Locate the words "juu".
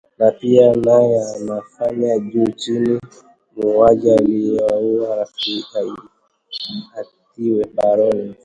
2.19-2.45